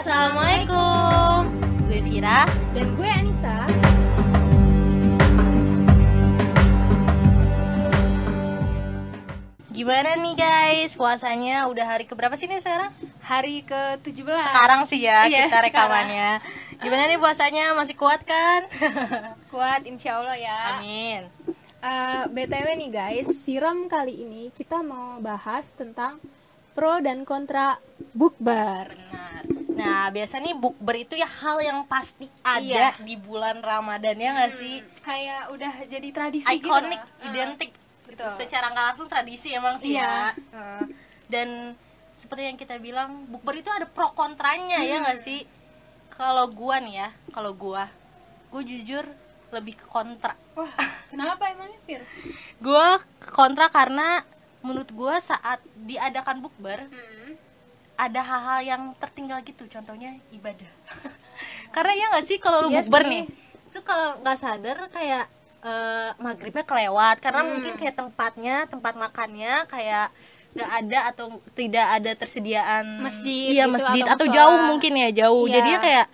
[0.00, 1.60] Assalamualaikum.
[1.84, 2.48] Gue Vira.
[2.72, 3.68] Dan gue Anissa.
[9.68, 10.96] Gimana nih guys?
[10.96, 12.88] Puasanya udah hari keberapa sih nih sekarang?
[13.20, 14.40] Hari ke-17.
[14.40, 16.40] Sekarang sih ya Iya, kita rekamannya.
[16.80, 17.76] Gimana nih puasanya?
[17.76, 18.64] Masih kuat kan?
[19.52, 20.80] Kuat insya Allah ya.
[20.80, 21.28] Amin.
[21.84, 26.16] Eh, BTW nih guys, siram kali ini kita mau bahas tentang
[26.72, 27.76] pro dan kontra
[28.16, 28.96] bukber.
[28.96, 29.59] Benar.
[29.72, 32.60] Nah, biasa nih bukber itu ya hal yang pasti ada
[32.92, 32.98] Iya.
[32.98, 34.82] di bulan Ramadan ya nggak sih?
[35.00, 37.26] Kayak udah jadi tradisi gitu Ikonik, lah.
[37.26, 37.70] identik.
[38.02, 38.26] betul.
[38.36, 40.34] Secara nggak langsung tradisi emang sih Iya.
[40.34, 40.82] ya.
[41.26, 41.78] Dan
[42.14, 45.46] seperti yang kita bilang, bukber itu ada pro kontranya ya nggak sih?
[46.10, 47.86] Kalau gua nih ya, kalau gua,
[48.48, 49.06] gua jujur
[49.50, 50.34] lebih ke kontra.
[50.52, 50.68] Wah,
[51.06, 52.02] kenapa emangnya Fir?
[52.58, 54.20] Gua kontra karena
[54.60, 57.19] menurut gua saat diadakan bukber Hmm.
[58.00, 60.70] Ada hal-hal yang tertinggal gitu contohnya ibadah.
[61.74, 63.24] Karena ya nggak sih kalau lu Iya bukber nih?
[63.68, 65.24] Itu kalau nggak sadar kayak
[65.60, 67.20] eh, maghribnya kelewat.
[67.20, 67.50] Karena Hmm.
[67.60, 70.08] mungkin kayak tempatnya tempat makannya kayak
[70.50, 75.08] nggak ada atau tidak ada tersediaan Masjid iya gitu, masjid atau atau, jauh mungkin ya
[75.26, 75.46] jauh.
[75.46, 75.54] Iya.
[75.62, 76.06] jadi ya kayak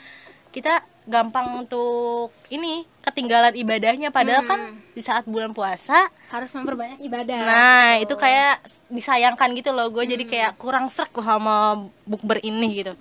[0.53, 0.75] kita
[1.09, 4.51] gampang untuk ini ketinggalan ibadahnya padahal Hmm.
[4.51, 7.39] kan di saat bulan puasa Harus memperbanyak ibadah.
[7.47, 8.13] Nah, gitu.
[8.13, 8.55] itu kayak
[8.91, 9.87] disayangkan gitu loh.
[9.89, 10.13] Gue Hmm.
[10.13, 11.57] jadi kayak kurang srek loh sama
[12.03, 12.95] bukber ini gitu.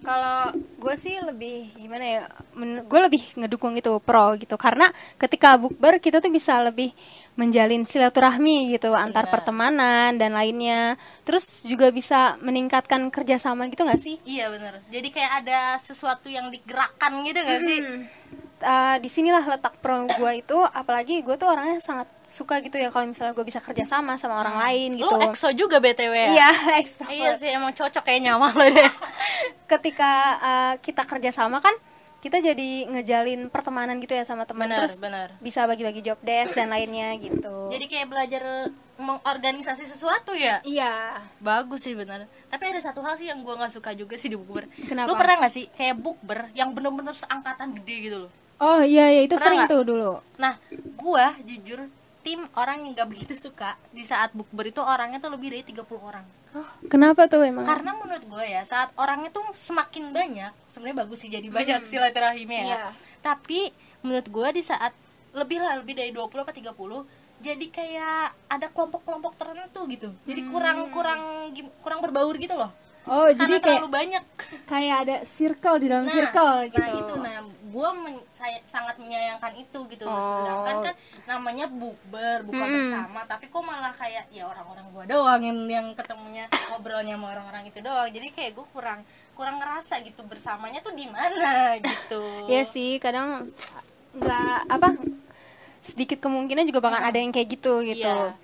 [0.00, 2.22] Kalau gue sih lebih gimana ya?
[2.88, 4.88] Gue lebih ngedukung itu pro gitu karena
[5.20, 6.96] ketika bukber kita tuh bisa lebih
[7.36, 9.32] menjalin silaturahmi gitu antar Benar.
[9.36, 10.96] pertemanan dan lainnya.
[11.20, 14.16] Terus juga bisa meningkatkan kerjasama gitu nggak sih?
[14.24, 14.80] Iya bener.
[14.88, 17.80] Jadi kayak ada sesuatu yang digerakkan gitu gak sih?
[18.60, 18.68] Hmm.
[18.68, 22.88] Uh, di sinilah letak pro gue itu apalagi gue tuh orangnya sangat suka gitu ya
[22.88, 26.28] kalau misalnya gue bisa kerjasama sama orang lain gitu Lu EXO juga BTW ya?
[26.30, 28.90] iya ekstra Iya sih emang cocok kayaknya sama lo deh.
[29.72, 31.72] ketika uh, kita kerjasama kan
[32.20, 35.32] kita jadi ngejalin pertemanan gitu ya sama teman Benar, terus benar.
[35.40, 38.68] bisa bagi-bagi job desk dan lainnya gitu Jadi kayak belajar
[39.00, 40.60] mengorganisasi sesuatu ya.
[40.60, 42.28] iya Bagus sih bener.
[42.46, 44.68] Tapi ada satu hal sih yang gue nggak suka juga sih di bukber.
[44.84, 45.08] Kenapa?
[45.08, 48.32] Lu pernah nggak sih kayak bukber yang bener-bener seangkatan gede gitu loh?
[48.60, 49.72] Oh iya iya itu Pernah sering nggak?
[49.72, 50.54] tuh dulu Nah,
[50.94, 51.88] gua jujur
[52.20, 55.80] tim orang yang gak begitu suka di saat bukber itu orangnya tuh lebih dari 30
[55.98, 56.20] orang.
[56.52, 61.18] oh, kenapa tuh emang Karena menurut gue ya, saat orangnya tuh semakin banyak, sebenarnya bagus
[61.18, 62.68] sih jadi banyak silaturahimnya ya.
[62.76, 62.82] Iya.
[63.20, 64.92] Tapi menurut gue di saat
[65.32, 66.76] lebih lah lebih dari 20 apa 30
[67.40, 68.18] jadi kayak
[68.50, 70.12] ada kelompok-kelompok tertentu gitu.
[70.22, 72.68] Jadi kurang kurang gim- kurang berbaur gitu loh.
[73.06, 74.24] oh Karena jadi kayak terlalu banyak.
[74.66, 77.38] kayak ada circle di dalam Nah, circle gitu Nah itu, nah
[77.70, 80.04] gue men- saya sangat menyayangkan itu gitu.
[80.04, 80.18] Oh.
[80.18, 80.94] Sedangkan kan
[81.24, 82.74] namanya bukber, buka Mm-mm.
[82.74, 87.70] bersama, tapi kok malah kayak ya orang-orang gue doang yang, yang ketemunya ngobrolnya sama orang-orang
[87.70, 88.10] itu doang.
[88.10, 89.00] Jadi kayak gue kurang
[89.38, 92.50] kurang ngerasa gitu bersamanya tuh di mana gitu.
[92.50, 93.46] Iya sih, kadang
[94.10, 94.98] nggak apa
[95.80, 98.04] sedikit kemungkinan juga bakal ada yang kayak gitu gitu.
[98.04, 98.34] Iya.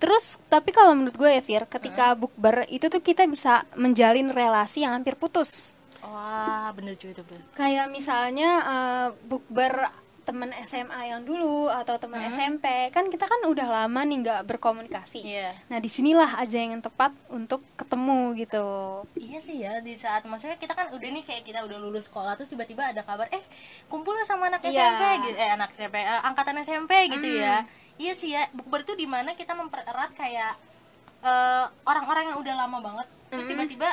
[0.00, 4.80] Terus tapi kalau menurut gue ya Fir, ketika bukber itu tuh kita bisa menjalin relasi
[4.80, 5.76] yang hampir putus.
[6.10, 7.42] Wah bener cuy itu bener.
[7.54, 9.72] Kayak misalnya eh, bukber
[10.20, 15.26] teman SMA yang dulu atau teman SMP, kan kita kan udah lama nih nggak berkomunikasi.
[15.26, 15.50] Iya.
[15.66, 18.62] Nah di sinilah aja yang tepat untuk ketemu gitu.
[19.16, 22.36] Iya sih ya di saat maksudnya kita kan udah nih kayak kita udah lulus sekolah
[22.36, 23.42] terus tiba-tiba ada kabar eh
[23.86, 24.70] kumpul sama anak Iya.
[24.70, 27.66] SMP gitu eh anak SMP eh, angkatan SMP gitu ya
[27.96, 30.52] iya sih ya bukber itu di mana kita mempererat kayak
[31.20, 33.88] eh, orang-orang yang udah lama banget terus tiba-tiba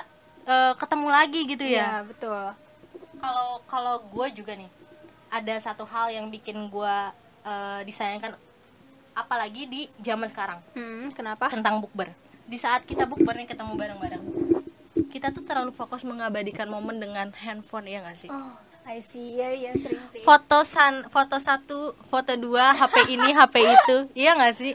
[0.48, 2.42] eh, ketemu lagi gitu ya Iya betul.
[3.18, 4.70] kalau kalau gue juga nih
[5.30, 6.96] ada satu hal yang bikin gue
[7.44, 8.34] eh, disayangkan
[9.14, 11.50] apalagi di zaman sekarang Hmm, kenapa?
[11.50, 12.08] tentang bukber
[12.44, 14.24] di saat kita bukber nih ketemu bareng-bareng
[15.08, 19.36] kita tuh terlalu fokus mengabadikan momen dengan handphone ya gak sih Oh, I see.
[19.36, 20.22] Iya iya sering sih.
[20.22, 24.74] foto san foto satu foto dua HP ini HP itu iya gak sih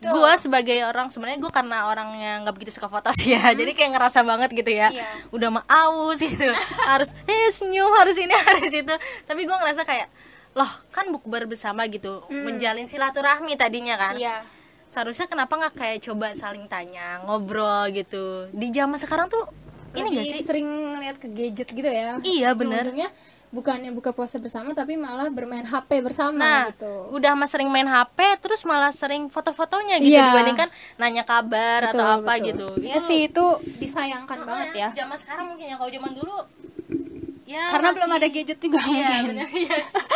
[0.00, 3.90] Gua sebagai orang sebenarnya gue karena orangnya nggak begitu suka foto sih ya jadi kayak
[3.98, 4.88] ngerasa banget gitu ya.
[4.90, 5.08] Iya.
[5.30, 6.48] udah mah aus gitu.
[6.90, 8.94] Harus eh senyum harus ini harus itu.
[9.24, 10.08] Tapi gue ngerasa kayak
[10.54, 14.16] loh kan bukber bersama gitu menjalin silaturahmi tadinya kan.
[14.16, 14.42] Iya.
[14.84, 18.46] seharusnya kenapa nggak kayak coba saling tanya ngobrol gitu.
[18.54, 19.42] Di zaman sekarang tuh
[19.94, 20.40] ini gak sih?
[20.42, 22.18] sering ngeliat ke gadget gitu ya.
[22.22, 22.82] Iya, bener.
[23.54, 27.86] Bukannya buka puasa bersama tapi malah bermain HP bersama nah gitu udah mah sering main
[27.86, 30.34] HP terus malah sering foto-fotonya gitu Iya.
[30.34, 33.44] dibandingkan nanya kabar atau apa gitu Iya Itu- sih itu
[33.78, 36.36] disayangkan Makanya, banget ya zaman sekarang mungkin ya kalau zaman dulu
[37.44, 40.02] ya karena masih- belum ada gadget juga iya mungkin bener iya sih.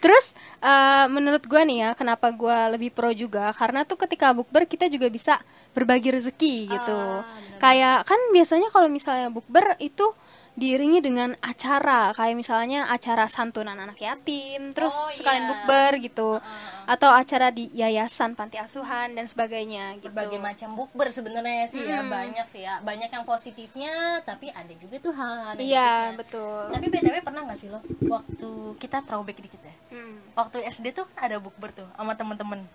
[0.00, 3.52] Terus eh, menurut gua nih ya, kenapa gua lebih pro juga?
[3.52, 5.36] Karena tuh ketika bukber kita juga bisa
[5.70, 6.96] berbagi rezeki gitu.
[6.96, 7.60] Ah, bener.
[7.60, 10.08] Kayak kan biasanya kalau misalnya bukber itu
[10.50, 15.50] diiringi dengan acara kayak misalnya acara santunan anak yatim terus Oh, sekalian iya.
[15.54, 16.30] bukber gitu.
[16.84, 20.10] Atau acara di yayasan panti asuhan dan sebagainya gitu.
[20.10, 22.02] Berbagai macam bukber sebenarnya sih ya.
[22.02, 22.82] Banyak sih ya.
[22.82, 26.18] Banyak yang positifnya tapi ada juga tuh hal iya negatifnya.
[26.18, 26.62] betul.
[26.74, 29.74] Tapi btw pernah nggak sih lo waktu kita throwback dikit ya?
[29.90, 30.18] Hmm.
[30.34, 32.66] waktu SD tuh ada bukber tuh sama temen-temen.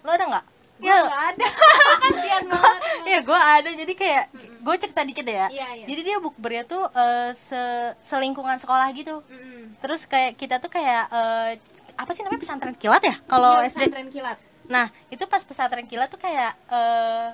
[0.00, 0.46] Lo ada nggak
[0.82, 1.46] ya nggak ada
[2.02, 4.24] kasihan banget ya gue ada jadi kayak
[4.58, 5.86] gue cerita dikit ya Iya, iya.
[5.86, 7.62] jadi dia bukbernya tuh eh, se
[7.98, 9.78] selingkungan sekolah gitu Mm-mm.
[9.78, 11.50] terus kayak kita tuh kayak eh,
[11.94, 15.84] apa sih namanya pesantren kilat ya kalau Iya, SD pesantren kilat Nah, itu pas pesantren
[15.84, 17.28] kilat tuh kayak eh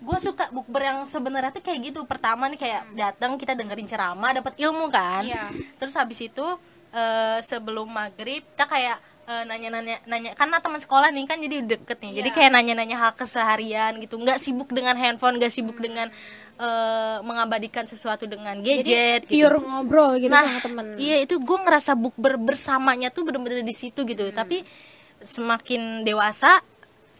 [0.00, 2.00] gue suka bukber yang sebenarnya tuh kayak gitu.
[2.04, 5.22] Pertama nih kayak datang kita dengerin ceramah, dapat ilmu kan.
[5.22, 5.54] Iya.
[5.76, 6.42] Terus habis itu
[6.90, 11.98] eh sebelum maghrib kita kayak eh, nanya-nanya nanya karena teman sekolah nih kan jadi deket
[11.98, 12.12] nih.
[12.18, 12.36] Jadi Iya.
[12.36, 14.16] kayak nanya-nanya hal keseharian gitu.
[14.16, 16.08] nggak sibuk dengan handphone, nggak sibuk dengan
[16.54, 19.42] eh, mengabadikan sesuatu dengan gadget jadi gitu.
[19.42, 23.72] pure ngobrol gitu Nah, sama temen Iya itu gue ngerasa bukber bersamanya tuh bener-bener di
[23.72, 24.30] situ gitu.
[24.30, 24.62] Tapi
[25.18, 26.62] semakin dewasa,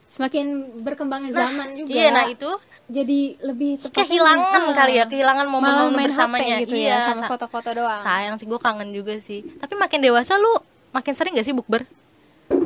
[0.07, 0.47] semakin
[0.81, 2.47] berkembangnya zaman juga iya nah itu
[2.85, 6.61] jadi lebih tepatnya kehilangan ah, kali ya, kehilangan momen-momen bersamanya.
[6.61, 9.41] HP gitu iya, ya sama sa- foto-foto doang sayang sih gue kangen juga sih.
[9.57, 10.53] Tapi makin dewasa lu
[10.95, 11.83] makin sering gak sih bukber?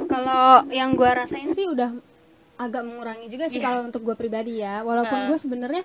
[0.05, 1.95] kalau yang gua rasain sih udah
[2.59, 3.67] agak mengurangi juga sih Iya.
[3.67, 5.83] kalau untuk gua pribadi ya walaupun gue sebenarnya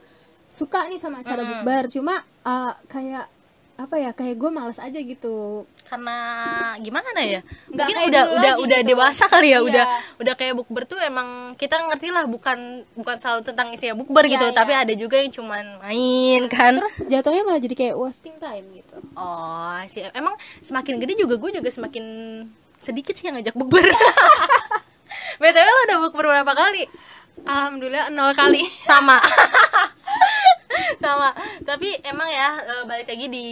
[0.49, 1.51] suka nih sama acara Mm-mm.
[1.61, 3.29] bukber cuma uh, kayak
[3.73, 6.13] apa ya kayak gue males aja gitu Karena
[6.77, 7.41] gimana ya?
[7.67, 8.89] Nggak Mungkin udah udah udah gitu.
[8.89, 9.65] dewasa kali ya, Iya.
[9.65, 9.85] udah
[10.19, 12.57] udah kayak bukber tuh emang kita ngerti lah bukan
[12.93, 14.55] bukan selalu tentang isinya bukber Iya, gitu, iya.
[14.55, 16.77] tapi ada juga yang cuman main kan.
[16.77, 20.05] terus jatuhnya malah jadi kayak wasting time gitu Oh, sih.
[20.11, 22.05] Emang semakin gede juga gue juga semakin
[22.77, 23.83] sedikit sih yang ngajak bukber.
[25.41, 26.85] BTW lo udah bukber berapa kali?
[27.43, 29.17] alhamdulillah nol kali Sama.
[30.97, 31.29] Sama.
[31.61, 33.47] Tapi emang ya e, balik lagi di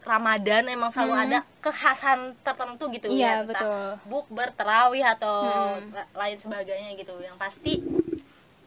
[0.00, 3.16] Ramadan emang selalu ada kekhasan tertentu gitu Hmm.
[3.16, 3.36] Iya, ya.
[3.44, 3.84] betul.
[4.04, 5.36] Bukber, terawih atau
[5.90, 7.14] la- lain sebagainya gitu.
[7.16, 7.72] Yang pasti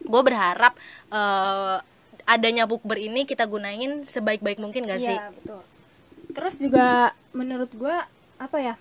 [0.03, 0.75] gue berharap
[1.09, 1.77] eh,
[2.23, 5.11] adanya bukber ini kita gunain sebaik-baik mungkin gak sih?
[5.11, 5.61] Iya betul.
[6.33, 6.87] Terus juga
[7.31, 8.03] menurut gua
[8.37, 8.75] apa ya?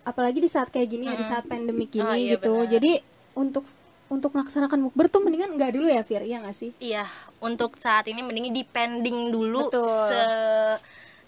[0.00, 2.54] Apalagi di saat kayak gini ya, di saat pandemik gini Oh, iya, gitu.
[2.56, 2.70] benar.
[2.72, 2.92] Jadi
[3.36, 3.64] untuk
[4.10, 6.70] untuk melaksanakan bukber tuh mendingan nggak dulu ya Fir, iya nggak sih?
[6.76, 7.06] Iya,
[7.38, 9.86] untuk saat ini mending dipending dulu Betul.
[10.10, 10.22] se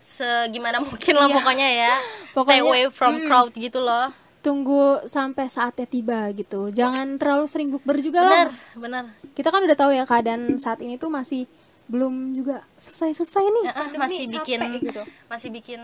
[0.02, 1.37] segimana mungkin lah Iya.
[1.38, 1.94] pokoknya ya.
[2.02, 3.26] Stay Pokoknya, away from hmm.
[3.31, 4.11] crowd gitu loh.
[4.43, 6.75] Tunggu sampai saatnya tiba gitu.
[6.75, 8.55] Jangan terlalu sering bukber juga Benar, lah.
[8.75, 9.05] benar.
[9.31, 11.46] Kita kan udah tahu ya keadaan saat ini tuh masih
[11.87, 13.62] belum juga selesai-selesai nih.
[13.62, 15.02] Ya, pandemi, masih capek bikin gitu.
[15.31, 15.81] masih bikin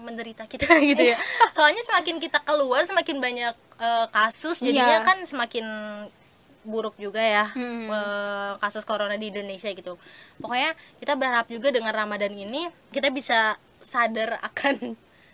[0.00, 0.64] menderita kita
[0.96, 1.20] gitu ya.
[1.52, 5.04] Soalnya semakin kita keluar semakin banyak eh, kasus jadinya Iya.
[5.04, 5.66] kan semakin
[6.62, 7.86] buruk juga ya Hmm.
[7.86, 9.96] eh, kasus corona di Indonesia gitu.
[10.36, 14.92] Pokoknya kita berharap juga dengan Ramadan ini kita bisa sadar akan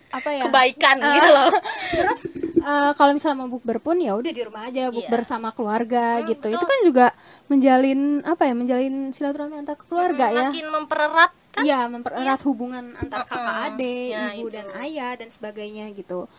[0.09, 0.47] Apa ya?
[0.47, 1.51] kebaikan Eh, gitu loh.
[1.99, 2.21] Terus
[2.57, 5.29] eh, kalau misalnya mau bukber pun ya udah di rumah aja bukber Iya.
[5.29, 6.47] sama keluarga Hmm, gitu.
[6.47, 6.55] betul.
[6.55, 7.07] Itu kan juga
[7.47, 8.55] menjalin apa ya?
[8.55, 10.49] Menjalin silaturahmi antar keluarga ya.
[10.49, 11.63] Makin mempererat kan?
[11.63, 14.55] Iya, mempererat hubungan antar kakak adik, Ya, ibu itu.
[14.55, 16.31] dan ayah dan sebagainya gitu.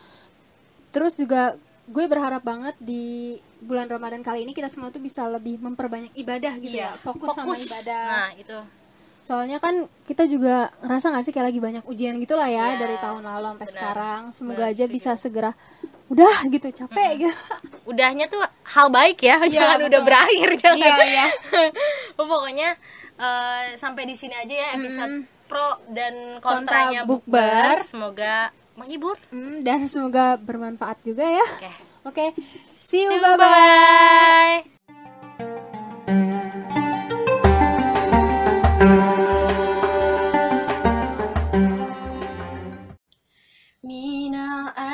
[0.88, 5.56] Terus juga gue berharap banget di bulan Ramadan kali ini kita semua tuh bisa lebih
[5.58, 7.00] memperbanyak ibadah gitu Iya, ya.
[7.00, 8.04] Fokus, sama ibadah.
[8.06, 8.58] Nah, itu.
[9.18, 9.74] Soalnya kan
[10.04, 13.22] kita juga ngerasa gak sih kayak lagi banyak ujian gitu lah ya Iya, dari tahun
[13.22, 13.74] lalu sampai benar.
[13.74, 14.20] sekarang.
[14.30, 14.94] Semoga Benar, aja setuju.
[14.94, 15.50] bisa segera
[16.08, 17.34] udah gitu capek gitu.
[17.90, 20.06] Udahnya tuh hal baik ya, jangan udah betul.
[20.06, 20.78] berakhir jangan.
[20.78, 21.26] Iya, iya.
[22.18, 22.68] Oh, pokoknya
[23.16, 25.14] eh, sampai di sini aja ya episode
[25.44, 27.40] pro dan Kontra kontranya bukber.
[27.40, 27.76] bukber.
[27.80, 28.36] Semoga
[28.78, 29.18] menghibur.
[29.34, 31.46] Hmm, dan semoga bermanfaat juga ya.
[31.58, 31.72] Oke.
[32.06, 32.26] Oke,
[32.62, 34.62] see you, See you, bye-bye.
[34.62, 34.78] bye.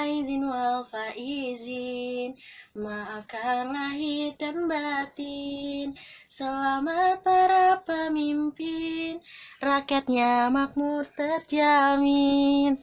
[0.05, 2.37] Aizin wal faizin
[2.77, 5.97] Maafkan lahir dan batin
[6.29, 9.21] Selamat para pemimpin
[9.65, 12.81] Rakyatnya makmur terjamin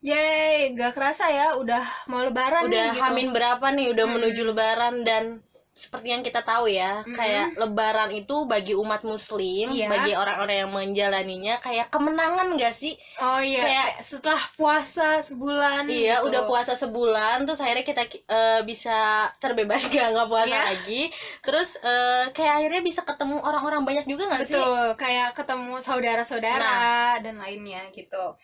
[0.00, 3.02] Yeay, gak kerasa ya udah mau lebaran Udah nih gitu.
[3.04, 5.24] hamin berapa nih udah menuju lebaran dan
[5.70, 9.88] seperti yang kita tahu ya, kayak Lebaran itu bagi umat Muslim, Iya.
[9.88, 13.00] bagi orang-orang yang menjalaninya kayak kemenangan gak sih?
[13.16, 16.26] Oh iya, Kayak- kayak setelah puasa sebulan Iya, gitu.
[16.28, 18.98] udah puasa sebulan, terus akhirnya kita eh, bisa
[19.40, 20.62] terbebas gak nggak puasa Iya.
[20.68, 21.02] lagi.
[21.40, 24.60] Terus eh, kayak akhirnya bisa ketemu orang-orang banyak juga gak sih?
[24.60, 27.14] Betul, kayak ketemu saudara-saudara Nah.
[27.24, 28.36] dan lainnya gitu.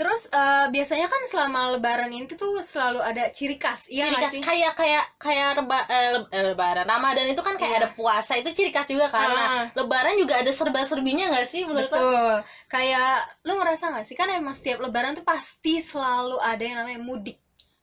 [0.00, 4.32] Terus eh, biasanya kan selama lebaran ini tuh selalu ada ciri khas, iya ciri khas
[4.40, 7.80] kayak kayak kayak reba, eh, eh, lebaran Ramadan itu kan kayak Iya.
[7.80, 9.64] ada puasa itu ciri khas juga kan Nah, Ah.
[9.70, 12.32] lebaran juga ada serba serbinya nggak sih menurut lo Betul.
[12.66, 13.12] Kayak
[13.44, 17.36] lu ngerasa nggak sih kan emang setiap lebaran tuh pasti selalu ada yang namanya mudik.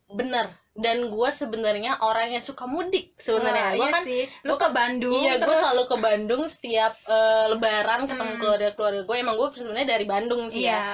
[0.10, 4.24] bener dan gue sebenarnya orang yang suka mudik sebenarnya gue iya kan sih.
[4.42, 8.40] Lu ke Bandung iya gue selalu ke Bandung setiap eh, lebaran ketemu Hmm.
[8.40, 10.88] keluarga keluarga gue emang gue sebenarnya dari Bandung sih ya Iya,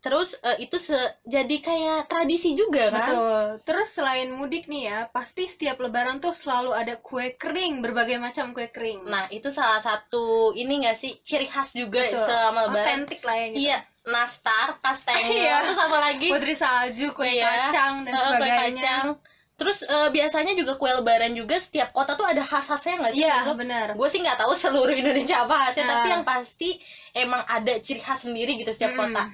[0.00, 3.44] terus eh, itu se- jadi kayak tradisi juga kan betul.
[3.62, 8.50] Terus selain mudik nih ya, pasti setiap lebaran tuh selalu ada kue kering, berbagai macam
[8.50, 9.04] kue kering.
[9.04, 12.24] nah itu salah satu ini gak sih ciri khas juga Betul.
[12.24, 13.60] selama lebaran Otentik lah ya gitu.
[13.60, 15.56] Iya, nastar, kastengel, Iya.
[15.62, 16.28] terus apa lagi?
[16.32, 17.44] Putri salju, kue Iya.
[17.68, 18.80] kacang dan kue sebagainya.
[18.80, 19.06] kacang.
[19.54, 23.28] Terus eh, biasanya juga kue lebaran juga setiap kota tuh ada khas-khasnya nggak sih?
[23.28, 23.92] Iya, benar.
[23.92, 25.92] Gue sih nggak tahu seluruh Indonesia apa khasnya, Nah.
[26.00, 26.80] tapi yang pasti
[27.12, 29.12] emang ada ciri khas sendiri gitu setiap Mm-mm.
[29.12, 29.28] kota.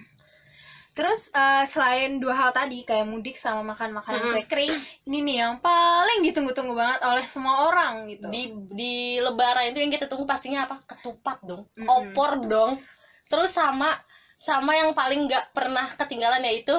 [0.97, 4.73] Terus eh, selain dua hal tadi kayak mudik sama makan makanan kue kering,
[5.05, 8.33] ini nih yang paling ditunggu-tunggu banget oleh semua orang gitu.
[8.33, 10.81] Di di lebaran itu yang kita tunggu pastinya apa?
[10.89, 11.85] Ketupat dong, Mm-mm.
[11.85, 12.81] opor dong.
[13.29, 13.93] Terus sama
[14.37, 16.73] sama yang paling nggak pernah ketinggalan yaitu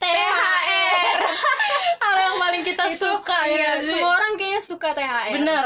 [0.00, 1.16] THR.
[2.04, 5.32] Hal yang paling kita Itu suka ya semua orang kayaknya suka THR.
[5.40, 5.64] Bener.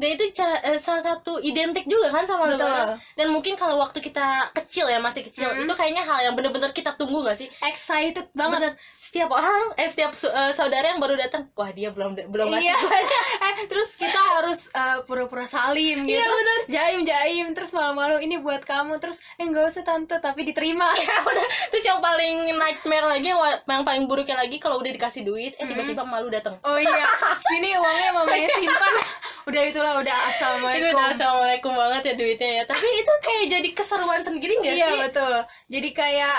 [0.00, 2.64] Dan itu cara- eh, salah satu identik juga kan sama Betul.
[2.64, 2.96] lebaran.
[3.12, 5.68] Dan mungkin kalau waktu kita kecil ya masih kecil, Mm-mm.
[5.68, 7.52] itu kayaknya hal yang bener-bener kita tunggu gak sih?
[7.60, 8.58] Excited banget.
[8.58, 8.72] Bener.
[8.96, 12.76] Setiap orang, eh setiap eh, saudara yang baru datang, wah dia belum belum ngasih Iya.
[12.80, 13.00] gue.
[13.46, 16.16] eh, terus kita harus eh, pura-pura salim gitu.
[16.16, 16.60] Iya, terus bener.
[16.66, 20.88] jaim jaim terus malu-malu ini buat kamu terus eh nggak usah tante tapi diterima.
[21.00, 21.16] Ya.
[21.68, 23.40] Terus yang paling nightmare lagi, yang,
[23.82, 26.56] paling buruknya lagi kalau udah dikasih duit, eh tiba-tiba malu datang.
[26.62, 27.06] Oh iya,
[27.48, 28.94] sini uangnya mamanya simpan.
[29.44, 30.92] Udah itulah udah Itu assalamualaikum.
[30.92, 32.62] udah assalamualaikum banget ya duitnya ya.
[32.64, 34.98] Tapi itu kayak jadi keseruan sendiri gak Iya sih?
[35.02, 35.34] betul.
[35.68, 36.36] Jadi kayak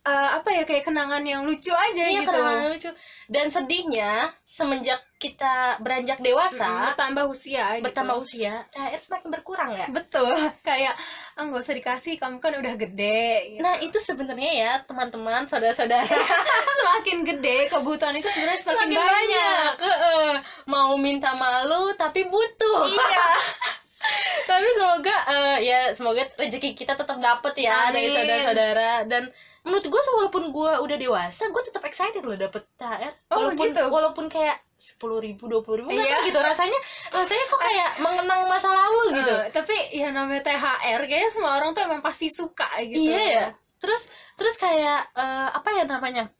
[0.00, 2.32] eh, apa ya kayak kenangan yang lucu aja Iya, gitu.
[2.32, 2.90] kenangan lucu.
[3.28, 7.84] Dan sedihnya semenjak kita beranjak Mm, dewasa, bertambah usia gitu.
[7.84, 9.86] bertambah usia, THR semakin berkurang ya.
[9.92, 10.32] Betul,
[10.68, 10.96] kayak
[11.36, 13.54] ah nggak usah dikasih, kamu kan udah gede.
[13.54, 13.60] Gitu.
[13.60, 16.08] Nah itu sebenarnya ya teman-teman, saudara-saudara
[16.80, 19.72] semakin gede kebutuhan itu sebenarnya semakin, banyak.
[19.78, 20.30] Heeh.
[20.64, 22.88] Mau minta malu tapi butuh.
[22.88, 23.28] Iya.
[24.48, 28.16] tapi semoga eh, ya semoga rezeki kita tetap dapet ya dari Amin.
[28.16, 29.28] saudara-saudara dan
[29.60, 33.82] menurut gue walaupun gue udah dewasa gue tetap excited loh dapet THR Oh, walaupun gitu?
[33.86, 36.24] walaupun kayak sepuluh ribu dua puluh ribu Iya.
[36.24, 36.80] gitu rasanya
[37.12, 41.76] rasanya kok kayak mengenang masa lalu gitu Eh, tapi ya namanya THR kayaknya semua orang
[41.76, 42.96] tuh emang pasti suka gitu.
[43.12, 43.46] Iya ya.
[43.76, 46.32] Terus terus kayak eh, apa ya namanya?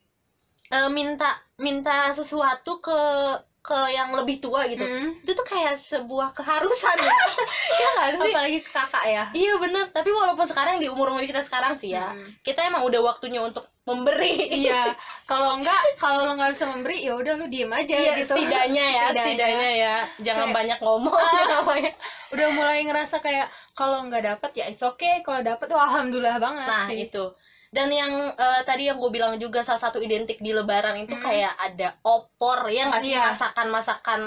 [0.73, 2.99] Eh, minta minta sesuatu ke
[3.61, 4.81] ke yang lebih tua gitu.
[4.81, 5.21] Mm.
[5.21, 7.19] Itu tuh kayak sebuah keharusan ya.
[7.71, 8.33] ya nggak sih?
[8.33, 9.25] Apalagi ke kakak ya.
[9.31, 12.40] Iya bener, tapi walaupun sekarang di umur-umur kita sekarang sih ya, Mm.
[12.40, 14.49] kita emang udah waktunya untuk memberi.
[14.64, 14.97] iya,
[15.31, 18.33] kalau enggak, kalau lo nggak bisa memberi, ya udah lu diem aja Iya, gitu.
[18.33, 19.97] setidaknya ya, setidaknya ya.
[20.23, 21.95] Jangan Kayak- banyak ngomong, jangan banyak.
[22.33, 26.64] Udah mulai ngerasa kayak kalau nggak dapet ya it's okay, kalau dapet tuh alhamdulillah banget
[26.64, 27.05] Nah sih.
[27.05, 27.25] itu
[27.71, 31.23] dan yang eh, tadi yang gue bilang juga salah satu identik di Lebaran itu Hmm.
[31.23, 33.31] kayak ada opor ya nggak sih Iya.
[33.31, 34.21] masakan-masakan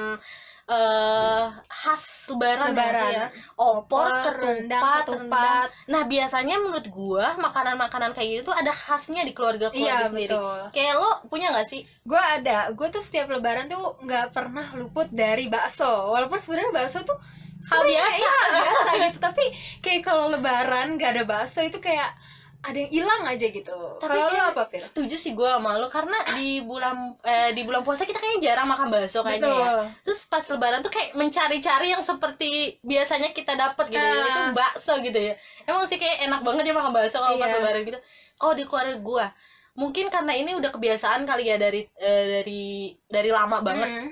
[0.63, 3.11] eh khas Lebaran, ya Lebaran.
[3.11, 3.25] ya?
[3.59, 5.67] opor, Opor, ketupat, rendang, ketupat.
[5.85, 10.31] Nah biasanya menurut gue makanan-makanan kayak gitu tuh ada khasnya di keluarga keluarga Iya, sendiri.
[10.31, 10.59] betul.
[10.71, 11.83] Kayak lo punya nggak sih?
[12.01, 15.83] Gue ada, gue tuh setiap lebaran tuh nggak pernah luput dari bakso.
[16.09, 17.19] Walaupun sebenarnya bakso tuh
[17.63, 18.23] Hal biasa.
[18.23, 19.17] hal biasa gitu.
[19.19, 19.45] Tapi
[19.79, 22.07] kayak kalau lebaran nggak ada bakso itu kayak
[22.63, 23.77] ada yang hilang aja gitu.
[23.99, 24.79] Kalau lo kayak apa, Pir?
[24.79, 28.71] Setuju sih gue sama lo karena di bulan eh, di bulan puasa kita kayaknya jarang
[28.71, 29.71] makan bakso kayaknya ya.
[30.07, 33.99] Terus pas lebaran tuh kayak mencari-cari yang seperti biasanya kita dapat gitu.
[33.99, 34.23] Ah.
[34.31, 35.35] Itu bakso gitu ya.
[35.67, 37.59] Emang sih kayak enak banget ya makan bakso kalau pas Iya.
[37.59, 37.99] lebaran gitu.
[38.39, 39.25] Kalau di keluarga gue
[39.73, 43.89] mungkin karena ini udah kebiasaan kali ya dari eh, dari dari lama banget.
[43.91, 44.09] Mm.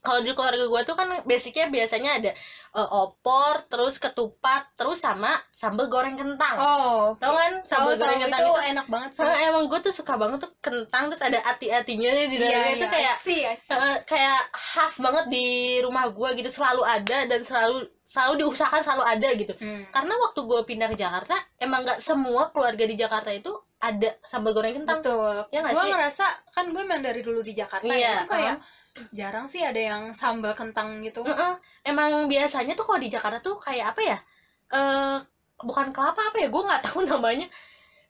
[0.00, 2.30] Kalau di keluarga gue tuh kan basicnya biasanya ada
[2.72, 6.56] eh, opor, terus ketupat, terus sama sambal goreng kentang.
[6.56, 9.24] Oh, Tau kan sambal goreng kentang itu itu enak banget sih.
[9.28, 13.16] Nah, emang gue tuh suka banget tuh kentang terus ada ati-atinya di dalamnya itu kayak
[13.20, 18.82] sih, eh, kayak khas banget di rumah gue gitu selalu ada dan selalu selalu diusahakan
[18.82, 19.52] selalu ada gitu.
[19.60, 19.84] Hmm.
[19.92, 24.52] Karena waktu gue pindah ke Jakarta emang nggak semua keluarga di Jakarta itu ada sambal
[24.52, 25.00] goreng kentang.
[25.00, 25.48] Betul.
[25.52, 28.56] Ya gue ngerasa kan gue emang dari dulu di Jakarta Iya, ya, itu kayak
[29.10, 31.54] jarang sih ada yang sambal kentang gitu Heeh.
[31.84, 34.18] emang biasanya tuh kalau di Jakarta tuh kayak apa ya
[34.70, 35.16] eh
[35.58, 37.46] bukan kelapa apa ya gue nggak tahu namanya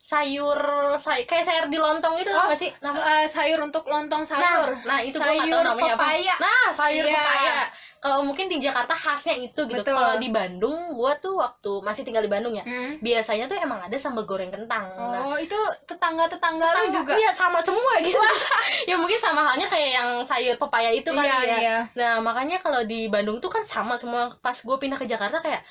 [0.01, 0.57] sayur
[0.97, 4.97] say kayak sayur di lontong gitu Oh, sih nama Eh, sayur untuk lontong sayur Nah,
[4.97, 6.41] nah itu gue nggak sayur tahu namanya pepaya apa.
[6.41, 7.13] Nah, sayur Iya.
[7.15, 7.53] pepaya.
[8.01, 9.85] Kalau mungkin di Jakarta khasnya itu gitu.
[9.85, 12.65] Kalau di Bandung, gue tuh waktu masih tinggal di Bandung ya.
[12.65, 12.97] Hmm.
[12.97, 14.89] Biasanya tuh emang ada sambal goreng kentang.
[14.97, 15.53] Nah, oh itu
[15.85, 18.17] tetangga tetangga lu juga Iya, sama semua gitu.
[18.89, 21.57] ya mungkin sama halnya kayak yang sayur pepaya itu kali Iya, ya.
[21.61, 21.77] iya.
[21.93, 24.33] Nah, makanya kalau di Bandung tuh kan sama semua.
[24.41, 25.61] Pas gue pindah ke Jakarta kayak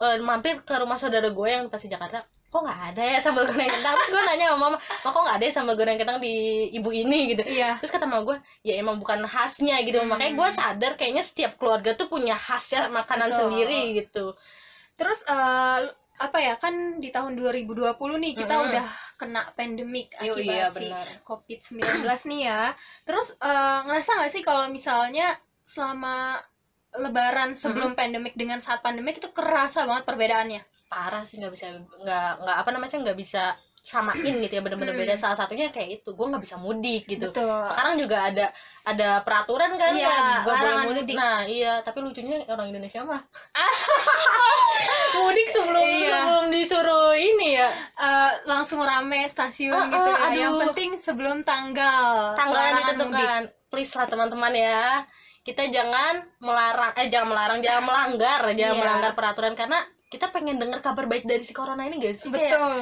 [0.00, 2.24] eh, mampir ke rumah saudara gue yang pas di Jakarta
[2.56, 5.36] kok nggak ada ya sambal goreng kentang terus gue nanya sama mama "Ma, kok nggak
[5.36, 6.34] ada ya sambal goreng kentang di
[6.72, 10.08] ibu ini gitu iya terus kata mama gue ya emang bukan khasnya gitu Hmm.
[10.16, 13.40] makanya gue sadar kayaknya setiap keluarga tuh punya khasnya makanan Betul.
[13.44, 14.26] sendiri gitu
[14.96, 15.80] terus eh,
[16.16, 18.66] apa ya kan di tahun 2020 nih kita Mm-mm.
[18.72, 18.86] udah
[19.20, 21.06] kena pandemik Yo, akibat iya, si benar.
[21.24, 21.84] COVID-19
[22.32, 22.62] nih ya.
[23.04, 25.36] Terus eh, ngerasa nggak sih kalau misalnya
[25.68, 26.40] selama
[26.96, 30.62] lebaran sebelum pandemik dengan saat pandemik itu kerasa banget perbedaannya?
[30.86, 35.02] Parah sih nggak bisa nggak nggak apa namanya nggak bisa samain gitu ya bener-bener Hmm.
[35.02, 37.62] beda salah satunya kayak itu gue nggak bisa mudik gitu Betul.
[37.64, 38.46] sekarang juga ada
[38.82, 40.86] ada peraturan kan Iya, kan nggak boleh mudik.
[41.06, 41.16] mudik.
[41.16, 43.22] nah iya tapi lucunya orang Indonesia mah
[45.16, 46.18] mudik sebelum Iya.
[46.18, 50.28] sebelum disuruh ini ya Eh, langsung rame stasiun Ah, gitu ah, ya.
[50.36, 50.60] Yang aduh.
[50.66, 54.82] penting sebelum tanggal larangan ditentukan please lah teman-teman ya
[55.40, 58.82] kita jangan melarang eh jangan melarang jangan melanggar jangan Iya.
[58.82, 62.46] melanggar peraturan karena kita pengen dengar kabar baik dari si corona ini gak sih mudik.
[62.46, 62.80] Kayak, Betul.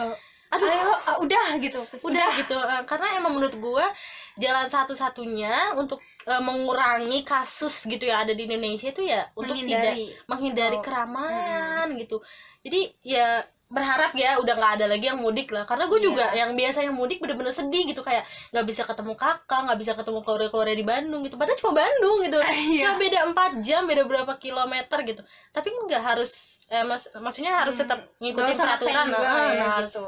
[0.54, 1.80] aduh Ayo, ah, udah gitu.
[2.06, 3.86] udah gitu Eh, karena emang menurut gue
[4.36, 9.98] jalan satu-satunya untuk eh, mengurangi kasus gitu yang ada di Indonesia itu ya untuk tidak
[9.98, 10.06] Menghindari.
[10.30, 10.86] menghindari Betul.
[10.86, 12.16] keramaian gitu
[12.62, 13.26] jadi ya
[13.64, 16.06] berharap ya udah nggak ada lagi yang mudik lah karena gue Iya.
[16.06, 20.18] juga yang biasanya mudik bener-bener sedih gitu kayak nggak bisa ketemu kakak nggak bisa ketemu
[20.20, 22.38] keluarga-keluarga di Bandung gitu padahal cuma Bandung gitu
[22.70, 22.80] Iya.
[22.86, 27.74] cuma beda 4 jam beda berapa kilometer gitu tapi nggak harus eh, mas- maksudnya harus
[27.74, 30.06] tetap Nggak ngikutin peraturan juga nah, ya, nah, harus gitu.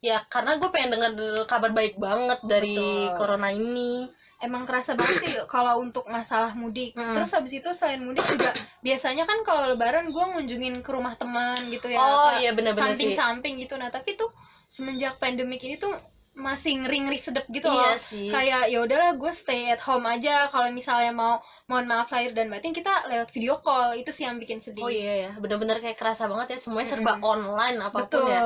[0.00, 1.12] Ya karena gue pengen dengar
[1.44, 3.16] kabar baik banget dari Betul.
[3.20, 4.08] corona ini
[4.40, 6.96] emang kerasa banget sih kalau untuk masalah mudik.
[6.96, 7.12] Mm.
[7.12, 11.68] Terus habis itu selain mudik juga biasanya kan kalau lebaran gue ngunjungin ke rumah teman
[11.68, 12.00] gitu ya.
[12.00, 13.12] Oh, iya, bener-bener sih.
[13.12, 13.76] Samping-samping gitu.
[13.76, 14.32] Nah, tapi tuh
[14.72, 15.92] semenjak pandemik ini tuh
[16.30, 17.96] masih ngeri-ngeri sedep gitu Iya loh.
[18.00, 18.32] sih.
[18.32, 22.48] Kayak ya udahlah gue stay at home aja kalau misalnya mau mohon maaf lahir dan
[22.48, 23.92] batin kita lewat video call.
[23.92, 24.80] Itu sih yang bikin sedih.
[24.80, 28.32] oh iya ya bener-bener kayak kerasa banget ya semuanya serba online apa pun Betul.
[28.32, 28.42] ya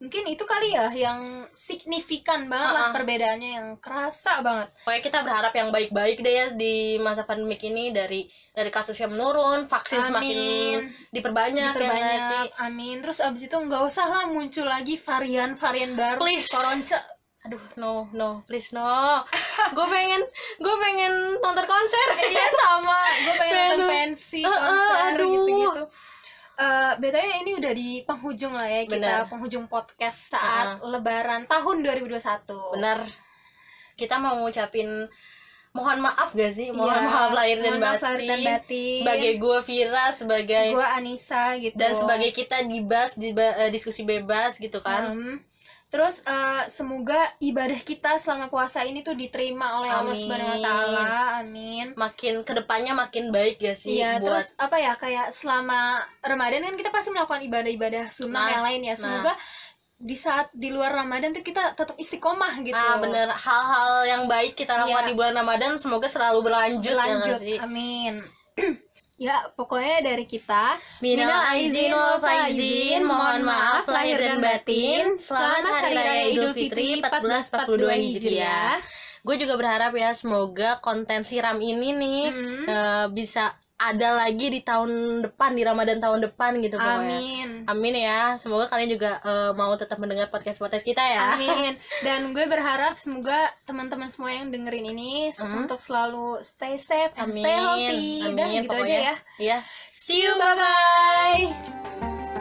[0.00, 2.96] Mungkin itu kali ya yang signifikan banget lah Uh-uh.
[2.96, 4.72] perbedaannya yang kerasa banget.
[4.80, 8.24] pokoknya kita berharap yang baik-baik deh ya di masa pandemik ini dari
[8.56, 11.84] dari kasusnya menurun vaksin semakin diperbanyak, ya nggak sih?
[11.84, 12.96] Diperbanyak amin.
[13.04, 16.18] Terus abis itu nggak usah lah muncul lagi varian-varian baru.
[16.24, 16.48] Please.
[16.48, 16.96] koronce
[17.40, 18.40] aduh no no.
[18.48, 19.20] Please no.
[19.76, 20.24] Gue pengen
[20.64, 21.12] gue pengen
[21.44, 22.08] nonton konser.
[22.24, 23.00] Iya sama.
[23.28, 25.28] Gue pengen nonton pensi konser aduh.
[25.28, 25.84] gitu-gitu
[26.60, 29.30] Eh, btw ini udah di penghujung lah ya kita Bener.
[29.32, 33.00] penghujung podcast saat lebaran tahun 2021 bener
[33.96, 35.08] kita mau ngucapin
[35.72, 36.68] mohon maaf gak sih?
[36.68, 38.96] Mohon Iya, maaf lahir dan, mohon batin, lahir dan batin.
[39.00, 41.76] sebagai gue Vira sebagai gue Anissa gitu.
[41.80, 45.16] dan sebagai kita dibas di eh, diskusi bebas gitu kan.
[45.16, 45.36] Hmm.
[45.90, 50.14] Terus eh, semoga ibadah kita selama puasa ini tuh diterima oleh Allah.
[50.14, 51.04] Subhanahu wa taala.
[51.42, 51.86] Amin.
[51.94, 56.62] makin ke depannya makin baik ya sih Iya, buat terus apa ya kayak selama Ramadan
[56.62, 58.94] kan kita pasti melakukan ibadah-ibadah sunnah Nah, yang lain ya.
[58.94, 59.34] Semoga
[60.00, 62.72] di saat di luar Ramadan tuh kita tetap istiqomah gitu.
[62.72, 65.10] ah bener hal-hal yang baik kita lakukan Iya.
[65.10, 67.36] di bulan Ramadan semoga selalu berlanjut, ya Lanjut.
[67.36, 68.14] nggak sih Amin.
[69.20, 75.20] ya, pokoknya dari kita Minal aizin wal faizin, mohon maaf lahir dan batin.
[75.20, 78.80] Selamat Hari Raya Idul Fitri 1442 Hijriah.
[79.20, 82.64] Gue juga berharap ya semoga konten siram ini nih Hmm.
[82.64, 84.90] eh, bisa ada lagi di tahun
[85.22, 87.16] depan di Ramadan tahun depan gitu pokoknya.
[87.16, 87.48] Amin.
[87.64, 88.36] Amin ya.
[88.36, 91.34] Semoga kalian juga eh, mau tetap mendengar podcast-podcast kita ya.
[91.34, 91.80] Amin.
[92.06, 95.64] Dan gue berharap semoga teman-teman semua yang dengerin ini Hmm.
[95.64, 97.40] untuk selalu stay safe and Amin.
[97.40, 98.08] stay healthy.
[98.20, 98.60] Dan Amin.
[98.60, 99.00] gitu aja pokoknya.
[99.00, 99.16] ya.
[99.40, 99.58] Iya.
[99.92, 102.39] See you bye bye.